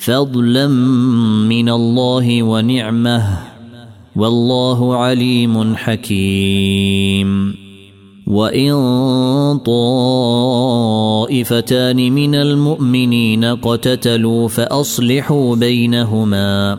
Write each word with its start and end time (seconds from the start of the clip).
فضلا 0.00 0.66
من 1.48 1.68
الله 1.68 2.42
ونعمة 2.42 3.38
والله 4.16 4.96
عليم 4.96 5.76
حكيم. 5.76 7.54
وإن 8.26 8.72
طائفتان 11.26 12.12
من 12.12 12.34
المؤمنين 12.34 13.44
اقتتلوا 13.44 14.48
فأصلحوا 14.48 15.56
بينهما 15.56 16.78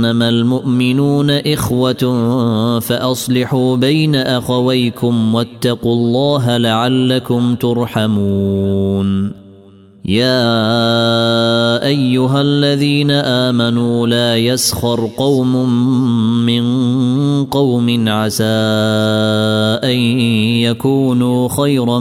انما 0.00 0.28
المؤمنون 0.28 1.30
إخوة 1.30 2.02
فأصلحوا 2.80 3.76
بين 3.76 4.14
أخويكم 4.14 5.34
واتقوا 5.34 5.94
الله 5.94 6.56
لعلكم 6.56 7.54
ترحمون. 7.54 9.40
يا 10.04 11.86
أيها 11.86 12.40
الذين 12.40 13.10
آمنوا 13.10 14.06
لا 14.06 14.36
يسخر 14.36 15.10
قوم 15.16 15.68
من 16.46 16.64
قوم 17.44 18.08
عسى 18.08 18.44
أن 19.84 19.98
يكونوا 20.64 21.48
خيرا 21.48 21.98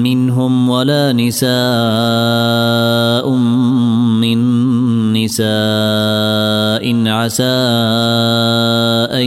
منهم 0.00 0.68
ولا 0.68 1.12
نساء 1.12 1.52
من 4.20 4.38
نساء 5.12 5.61
عسى 7.22 7.44
أن 9.12 9.26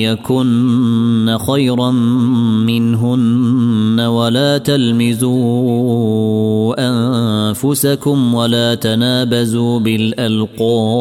يكن 0.00 1.38
خيرا 1.46 1.90
منهن 2.66 4.00
ولا 4.00 4.58
تلمزوا 4.58 6.74
أنفسكم 6.78 8.34
ولا 8.34 8.74
تنابزوا 8.74 9.80
بالألقاب. 9.80 10.92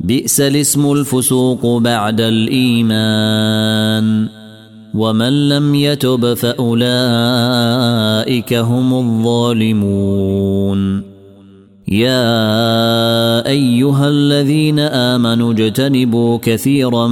بئس 0.00 0.40
الاسم 0.40 0.92
الفسوق 0.92 1.78
بعد 1.78 2.20
الإيمان. 2.20 4.28
ومن 4.94 5.48
لم 5.48 5.74
يتب 5.74 6.34
فأولئك 6.34 6.94
هم 8.54 8.94
الظالمون. 8.94 11.09
يا 11.90 13.46
أيها 13.46 14.08
الذين 14.08 14.78
آمنوا 14.78 15.52
اجتنبوا 15.52 16.38
كثيرا 16.42 17.06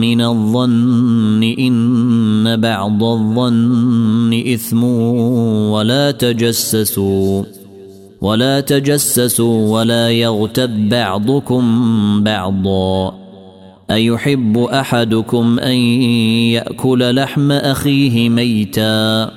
من 0.00 0.20
الظن 0.20 1.42
إن 1.58 2.60
بعض 2.60 3.02
الظن 3.02 4.42
إثم 4.54 4.84
ولا 4.84 6.10
تجسسوا 6.10 7.42
ولا 8.20 8.60
تجسسوا 8.60 9.78
ولا 9.78 10.10
يغتب 10.10 10.88
بعضكم 10.88 11.64
بعضا. 12.24 13.14
أيحب 13.90 14.58
أحدكم 14.58 15.58
أن 15.58 15.76
يأكل 16.56 17.14
لحم 17.14 17.52
أخيه 17.52 18.28
ميتا 18.28 19.30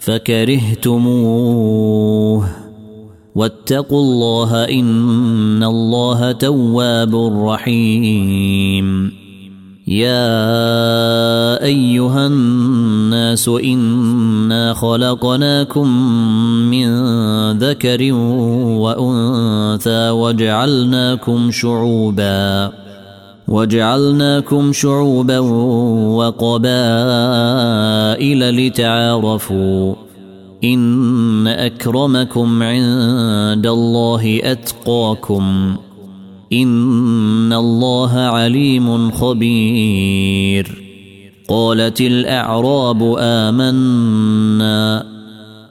فكرهتموه. 0.00 1.06
واتقوا 3.36 4.00
الله 4.00 4.64
إن 4.64 5.62
الله 5.62 6.32
تواب 6.32 7.16
رحيم. 7.44 9.12
يا 9.88 11.62
أيها 11.62 12.26
الناس 12.26 13.48
إنا 13.48 14.74
خلقناكم 14.74 15.88
من 16.70 16.88
ذكر 17.58 18.12
وأنثى 18.82 20.10
وجعلناكم 20.10 21.50
شعوبا 21.50 22.72
وجعلناكم 23.48 24.72
شعوبا 24.72 25.38
وقبائل 26.18 26.80
لتعارفوا. 28.66 30.05
ان 30.64 31.46
اكرمكم 31.46 32.62
عند 32.62 33.66
الله 33.66 34.40
اتقاكم 34.42 35.76
ان 36.52 37.52
الله 37.52 38.12
عليم 38.12 39.10
خبير 39.10 40.82
قالت 41.48 42.00
الاعراب 42.00 43.16
امنا 43.18 45.06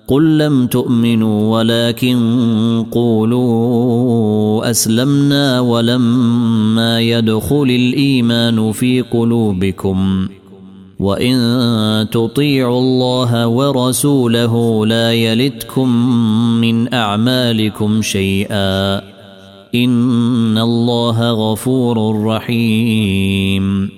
قل 0.08 0.38
لم 0.38 0.68
تؤمنوا 0.68 1.58
ولكن 1.58 2.86
قولوا 2.92 4.70
اسلمنا 4.72 5.60
ولما 5.60 7.02
يدخل 7.02 7.64
الايمان 7.64 8.72
في 8.72 9.02
قلوبكم 9.02 10.28
وان 11.00 12.07
تطيعوا 12.12 12.80
الله 12.80 13.47
ورسوله 13.47 14.86
لا 14.86 15.13
يلتكم 15.13 15.89
من 16.62 16.94
اعمالكم 16.94 18.01
شيئا 18.01 19.01
ان 19.75 20.57
الله 20.57 21.31
غفور 21.31 22.25
رحيم. 22.25 23.89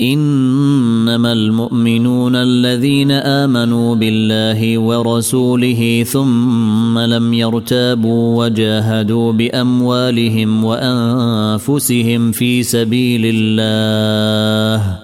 انما 0.00 1.32
المؤمنون 1.32 2.36
الذين 2.36 3.10
امنوا 3.10 3.94
بالله 3.94 4.78
ورسوله 4.78 6.04
ثم 6.08 6.98
لم 6.98 7.34
يرتابوا 7.34 8.44
وجاهدوا 8.44 9.32
باموالهم 9.32 10.64
وانفسهم 10.64 12.32
في 12.32 12.62
سبيل 12.62 13.22
الله 13.24 15.03